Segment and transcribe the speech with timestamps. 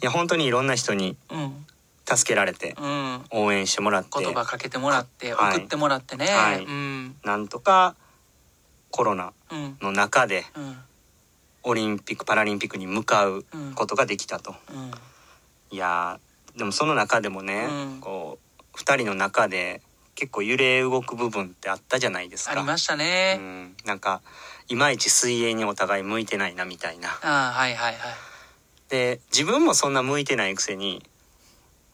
[0.00, 1.66] いや本当にいろんな人にうん。
[2.10, 3.24] 助けられてうん。
[3.30, 5.56] 応援してもらって言葉かけてもらってはい。
[5.58, 6.64] 送ってもらってね、はい。
[6.64, 7.16] うん。
[7.24, 7.96] なんとか
[8.90, 9.76] コロナうん。
[9.82, 10.76] の中でうん。
[11.64, 13.74] オリンピック・パラリンピックに向かううん。
[13.74, 14.54] ことができたと。
[14.72, 14.90] うん。
[15.70, 18.00] いやーでもその中でもね、うん。
[18.00, 18.38] こ
[18.74, 19.82] う2人の中で
[20.14, 22.52] 結構揺れ動く部分ってあったじゃないですか。
[22.52, 24.22] ありましたうね、ん、なんか
[24.68, 27.10] いまいち水泳にお互い向いてないなみたいな。
[27.22, 27.98] ああはいはいはい
[28.88, 31.02] で自分もそんな向いてないくせに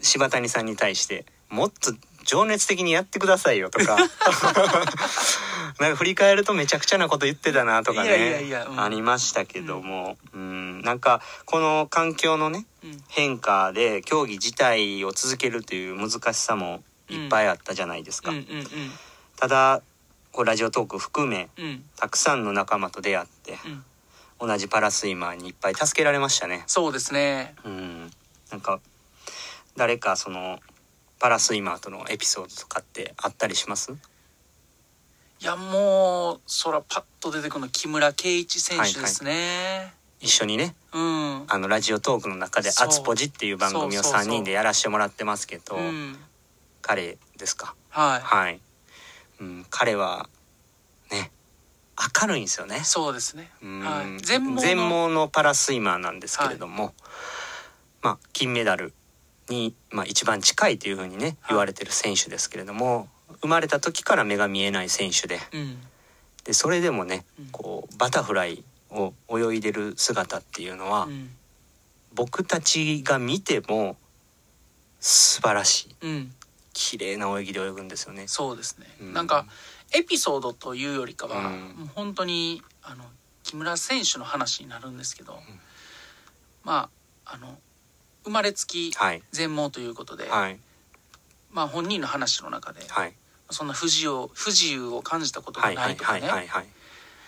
[0.00, 1.92] 柴谷さんに対してもっと
[2.24, 3.96] 情熱的にやってくださいよとか
[5.80, 13.04] なんか振り返るとめちゃくちゃなこと言ってたなとかねありましたけども、うん、なんかこの環境のねうん。
[13.08, 18.30] 変化で競技自体を続けるという難しさもいっぱいあったじゃないですか。
[18.30, 18.44] うんうん
[19.36, 19.82] ただ
[20.32, 21.84] こうラジオトーク含めうんうん。
[21.96, 23.84] たくさんの仲間と出会ってうん
[24.40, 26.62] 同じパラスイマーにいっぱい助けられましたね。
[26.66, 27.54] そうですね。
[27.64, 28.10] うん、
[28.50, 28.80] なんか
[29.76, 30.60] 誰かその
[31.18, 33.92] パラスイマーとのエピソードとかってあったりします？
[33.92, 40.74] いやもうそらパッと出てくるの木村敬一選手ですね、一緒にね。
[40.92, 41.44] うん。
[41.48, 42.88] あのラジオトークの中で「そう。
[42.88, 44.20] あつぽじ」っていう番組をそうそうそう。
[44.22, 46.18] 3人でやらせてもらってますけどうん。
[46.82, 47.74] 彼ですか？
[47.90, 48.20] はい。
[48.20, 48.60] はい、
[49.40, 50.28] うん、彼は
[51.10, 51.30] ね
[52.20, 52.80] 明るいんですよね。
[52.84, 53.50] そうですね。
[53.62, 53.80] うん。
[53.80, 54.20] はい。
[54.22, 56.94] 全盲の全盲のパラスイマーなんですけれども、
[58.02, 58.92] まあ金メダル
[59.48, 61.36] に、まあ、一番近いというふうにねはい。
[61.48, 63.08] 言われてる選手ですけれども、
[63.40, 65.40] 生まれた時から目が見えない選手で。
[65.52, 65.78] うん。
[66.44, 67.46] でそれでもねうん。
[67.50, 71.30] こうバタフライを泳いでる姿っていうのは、うん。
[72.14, 73.96] 僕たちが見ても
[75.00, 76.06] 素晴らしい。
[76.06, 76.34] うん。
[76.72, 78.28] 綺麗な泳ぎで泳ぐんですよね。
[78.28, 79.12] そうですね、うん。
[79.12, 79.46] なんか
[79.94, 81.60] エピソードというよりかは、うん。
[81.76, 83.04] もう本当にあの
[83.42, 85.38] 木村選手の話になるんですけど、
[86.64, 86.90] ま
[87.24, 87.58] ああの
[88.24, 89.22] 生まれつきはい。
[89.32, 90.58] 全盲ということで、はい。
[91.50, 93.14] まあ本人の話の中で、はい。
[93.50, 96.66] そんな不自由不自由を感じたことがはいはないいとかね、はいはいはい。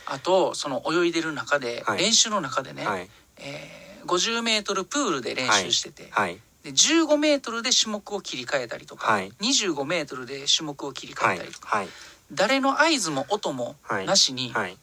[0.06, 1.98] あとその泳いでる中で、はい。
[1.98, 3.08] 練習の中でね、はい。
[3.38, 6.38] えー 50m プールで練習してて、はい。
[6.62, 9.30] で 15m で種目を切り替えたりとか、はい。
[9.40, 11.88] 25m で種目を切り替はいえたりとか、はい
[12.32, 14.06] 誰の合図も音もはい。
[14.06, 14.76] なしにはい。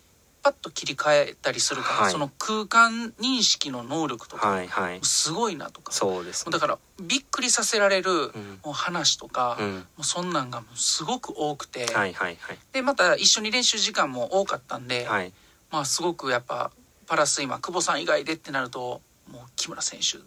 [0.44, 2.12] パッと切り替えたりするから、はい。
[2.12, 5.00] その空間認識の能力とかはいはい。
[5.03, 6.52] すごいなとか、そうですね。
[6.52, 8.59] だからびっくりさせられるうん。
[8.63, 9.75] もう話とか、うん。
[9.75, 12.57] もうそんなんがすごく多くて、はいはいはい。
[12.72, 15.34] でまた一緒に練習時間も多かったんで、はい。
[15.72, 16.72] まあすごくやっぱ
[17.07, 20.19] パラスイマー久保さん以外でってなるともう木村選手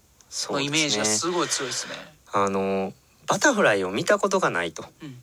[0.52, 1.94] のイメージがすごい強いですね。
[2.32, 2.92] あの
[3.26, 4.84] バタフライを見たことがないと。
[5.02, 5.22] うん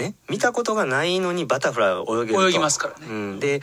[0.00, 2.48] ね見たことがないのにバタフライを泳げると。
[2.48, 3.06] 泳ぎますからね。
[3.08, 3.60] うん、で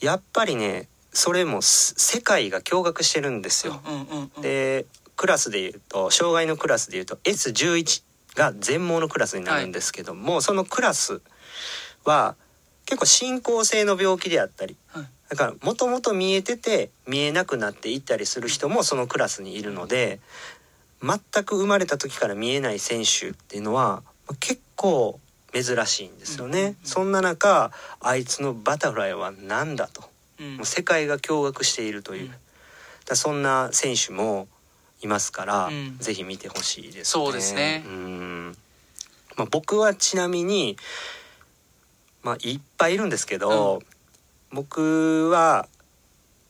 [0.00, 3.80] やっぱりねそれもす世界が驚愕してるんですよ、
[4.40, 8.02] でクラスでいうと障害のクラスでいうと S11
[8.36, 11.20] が全盲のクラスになるんですけども、そのクラス
[12.04, 12.36] は
[12.84, 15.08] 結構進行性の病気であったりはい。
[15.28, 20.20] だからもともと見えてて見えなくなっていったりする人もそのクラスにいるので
[21.02, 25.20] 全く生まれた時から見えない選手っていうのはまあ結構
[25.52, 26.58] 珍しいんですよね。
[26.58, 26.76] うんうんうん。
[26.84, 27.70] そんな中
[28.00, 30.04] あいつのバタフライは何だと。
[30.40, 30.56] うん。
[30.56, 32.34] もう世界が驚愕しているという、うん。
[33.06, 34.48] だそんな選手も
[35.00, 35.98] いますから、うん。
[35.98, 37.04] ぜひ見てほしいですね。
[37.04, 37.82] そうですね。
[37.86, 38.56] うん。
[39.36, 40.76] まあ、僕はちなみに、
[42.22, 43.82] まあ、いっぱいいるんですけど、
[44.50, 45.68] 僕は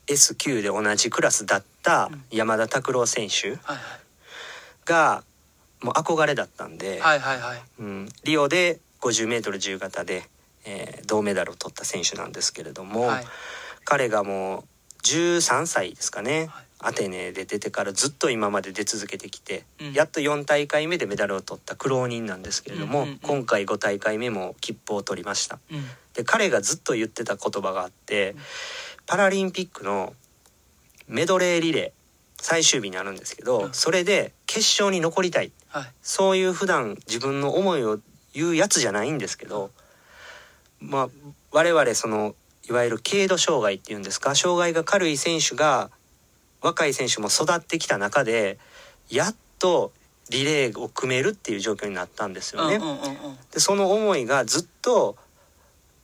[0.07, 2.23] S9 で同じクラスだったうん。
[2.31, 3.77] 山田拓郎選手はい
[4.89, 5.23] が
[5.81, 7.61] もう憧れだったんで、はいはいはいはい。
[7.79, 10.23] うん、リオで 50m 自由形で、
[10.65, 13.25] えー銅メダルを取った選手なんですけれども、はい。
[13.83, 14.63] 彼がもう
[15.03, 16.65] 13歳ですかね、はい。
[16.81, 19.93] アテネで出てからずっと今まで出続けてきて、うん。
[19.93, 23.19] やっと4大会目でメダルを取った苦労人なんですけれども、うんうんうん。
[23.19, 25.57] 今回5大会目も切符を取りました。
[25.71, 25.83] うん。
[26.13, 28.35] で彼がずっと言ってた言葉があって、
[29.07, 30.13] パラリンピックの
[31.07, 33.73] メドレーリレー最終日になるんですけど、うん。
[33.73, 35.51] それで決勝に残りたい。
[35.69, 35.91] はい。
[36.03, 37.99] そういう普段自分の思いを
[38.33, 39.71] 言うやつじゃないんですけど、
[40.79, 41.09] まあ
[41.51, 42.35] 我々その
[42.67, 45.89] いわゆる軽度障害っていうんですか障害が軽い選手が
[46.61, 48.57] 若い選手も育ってきた中で
[49.09, 49.91] やっと
[50.29, 52.79] リレーを組めるっていう状況になったんですよね。
[53.51, 55.17] でその思いがずっと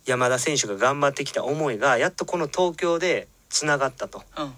[0.06, 4.24] 山田選手が頑張ってきた思いがやっとこの東京でつながったと。
[4.38, 4.54] うん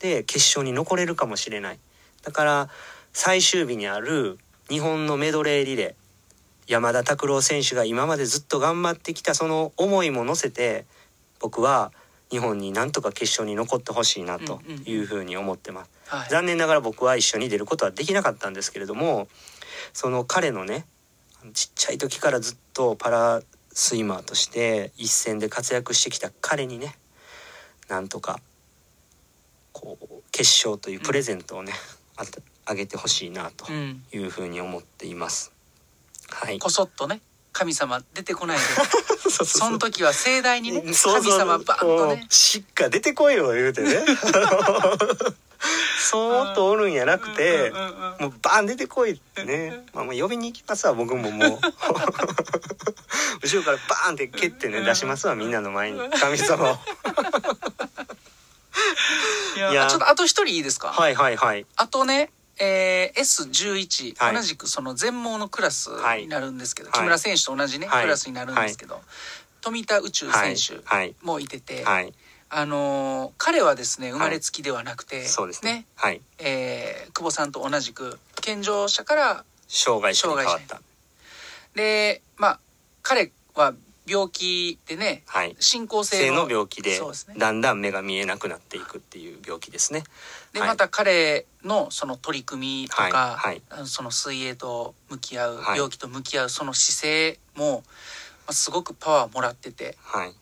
[0.00, 1.78] で決勝に残れるかもしれない
[2.22, 2.68] だから
[3.12, 4.38] 最終日にある
[4.68, 5.94] 日本のメドレーリレー
[6.66, 10.84] 山田拓郎選手が今までずっと頑張ってきたその思いも乗せて
[11.40, 11.92] 僕は
[12.30, 15.90] 日本になんとか決勝に残ってほしいなとうんうんうんいうふうに思ってます。
[16.06, 19.28] はい残念ながら僕は一緒に出ることはできなかったんですけれども
[19.92, 20.86] その彼のね
[21.54, 23.42] ちっちゃい時からずっとパラ
[23.72, 26.96] スイマーとして一戦で活躍してきた彼にね
[27.88, 28.40] なんとか
[29.72, 31.72] こう決勝というプレゼントをね、
[32.16, 35.52] あてあげてほしいなとうんいうふうに思っています。
[36.30, 36.58] はい。
[36.58, 37.20] こそっとね
[37.52, 38.62] 神様出てこないで。
[39.44, 42.26] その時は盛大にね神様バンとね。
[42.28, 44.04] しっか出てこいよ言うてね。
[46.10, 47.70] そーっとおるんやなくて
[48.18, 51.58] もうバーン出てこいってね、まあ、もう呼びに行きますわ僕ももう。
[53.42, 56.00] 後ろからバーンって蹴ってね出しますわみんなの前に。
[56.10, 56.78] 神様を。
[59.56, 59.86] いやいや。
[59.86, 61.66] ちょっとあと一人いいですか、はいはいはい。
[61.76, 62.30] あとね、
[62.60, 64.34] えー、S11、はい。
[64.34, 66.98] 同じくその全盲のクラスになるんですけど、はい。
[67.00, 68.02] 木村選手と同じね、はい。
[68.04, 69.00] クラスになるんですけど、
[69.62, 71.14] 富田宇宙はい選手はい。
[71.22, 72.12] もいてて、はい。
[72.50, 75.86] あのー彼はですね生まれつきではなくて、そうですね。
[75.96, 76.20] はい。
[76.38, 80.82] えー久保さんと同じく健常者から障害者に変わった。
[81.74, 82.60] でまあ
[83.02, 83.74] 彼は
[84.10, 85.54] 病気でねはい。
[85.60, 87.06] 進行性性のの病気でね。
[87.38, 90.00] だんだん目が見えなくなっていくっていう病気ですね。
[90.00, 90.08] はい。
[90.54, 93.04] でまた彼のその取り組みとか、
[93.38, 93.62] はい。
[93.70, 93.86] はい。
[93.86, 95.76] その水泳と向き合う、はい。
[95.76, 97.82] 病気と向き合うその姿勢も、ま
[98.48, 100.32] あ、すごくパワーもらってて、はい。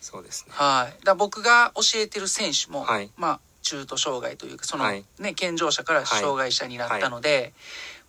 [0.00, 0.52] そうですね。
[0.54, 3.10] はい、だ僕が教えてる選手も、はい。
[3.16, 5.04] まあ、中途障害というかその、はい。
[5.18, 7.52] ね、健常者から障害者になったので、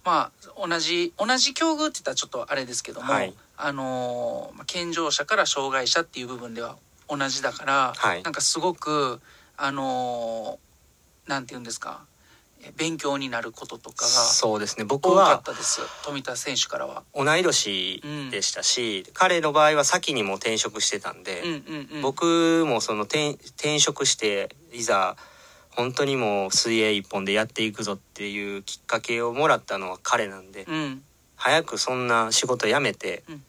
[0.03, 3.33] まあ、同じ同じ境遇って言ったらちょっとあれですけども、はい。
[3.55, 6.75] あの健常者から障害者っていう部分では
[7.07, 8.23] 同じだから、はい。
[8.23, 9.21] なんかすごく
[9.57, 12.01] あのーなんて言うんですか
[12.61, 14.85] え勉強になることとかがそうですね。
[14.85, 15.81] 僕多かはったです。
[16.03, 17.03] 富田選手からは。
[17.13, 18.01] 同い年
[18.31, 25.15] でしたし、彼の場合は先にも転職してたんで、うんうんうん、僕もその転転職していざ
[25.75, 31.03] 本当にもう水泳一本でやっていくぞっていうきっかけをもらったのは彼なんで、うん。
[31.35, 33.43] 早くそんな仕事辞めてうん。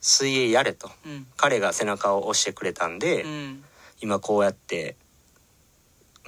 [0.00, 0.90] 水泳やれと。
[1.06, 1.26] うん。
[1.36, 3.64] 彼が背中を押してくれたんで、うん。
[4.00, 4.96] 今こうやって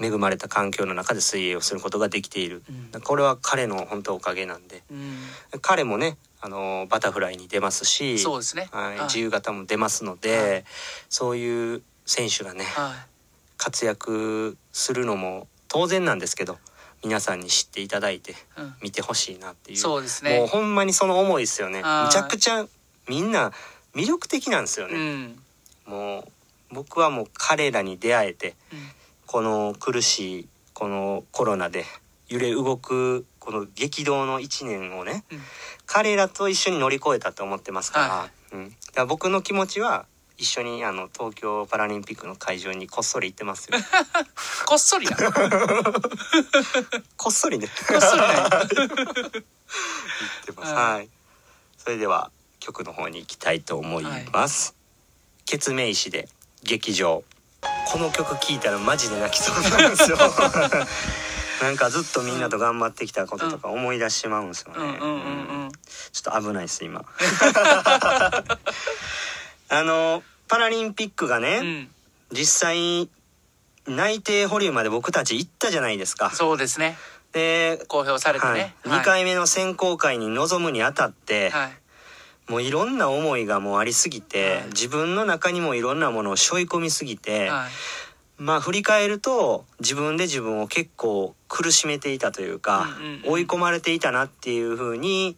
[0.00, 2.62] 恵まれた環境の中で水泳をすることができている、
[2.94, 3.00] うん。
[3.00, 4.82] これは彼の本当おかげなんで。
[4.90, 5.16] うん。
[5.60, 8.68] 彼もねあのバタフライに出ますしそうですね。
[8.72, 9.04] はい、はい。
[9.04, 10.64] 自由形も出ますので、はい。
[11.08, 13.15] そういう選手がねはい
[13.56, 16.58] 活躍するのも当然なんですけど
[17.04, 18.74] 皆さんに知っていただいてうん。
[18.82, 19.78] 見てほしいなっていう。
[19.78, 20.38] そうですね。
[20.38, 21.82] もうほんまにその思いですよね。
[21.82, 22.66] はいむちゃくちゃ
[23.08, 23.52] みんな
[23.94, 25.38] 魅力的なんですようね、ん。
[25.86, 26.24] もう
[26.74, 28.78] 僕はもう彼らに出会えてうん。
[29.26, 31.84] この苦しいこのコロナで
[32.28, 35.40] 揺れ動くこの激動の1年をねうん。
[35.86, 40.06] 彼らと一緒に乗り越えたと思ってますから,、はうん、だから僕の気持ちは
[40.38, 43.78] 一緒にあの東京パラリンピックの会場にこっそり行ってますよ。
[44.66, 45.16] こっそりな。
[45.16, 45.22] こ
[47.16, 47.66] こっそりね。
[47.66, 47.98] っそりな。
[47.98, 48.70] 行っ
[50.44, 50.72] てます。
[50.74, 50.92] はい。
[50.94, 51.08] はい。
[51.78, 52.30] それでは
[52.60, 54.74] 曲の方に行きたいと思います、
[55.44, 56.28] ケツメイシで
[56.62, 57.24] 劇場。
[57.86, 60.18] この曲聴いたらマジで泣きそうなんですよ。
[61.62, 64.98] なんかずっとみんなと頑張ってきたこととか思い出しちまうんですよね。
[66.12, 67.04] ちょっと危ないです今
[69.68, 71.88] あのパラリンピックがね、うん。
[72.32, 73.08] 実際
[73.86, 76.96] 内定保留まで僕たち行ったじゃないですかそうですね。
[77.32, 78.74] で、公表されてはいね。
[78.84, 81.70] 2回目の選考会に臨むにあたって、はい。
[82.50, 87.70] もういろんな思いがもうありすぎて、はい自分の中にもいろんなものを背負い込みすぎて、はい。
[88.38, 95.36] まあ振り返ると自分で自分を結構苦しめていたというか、うんうんうん追い込まれていたなっていうふうに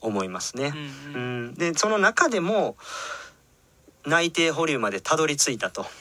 [0.00, 0.72] 思いますね。
[0.74, 2.76] うんうんうんでその中でも
[4.06, 5.86] 内定保留までたどり着いたと。